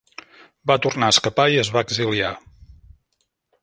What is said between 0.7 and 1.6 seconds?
Va tornar a escapar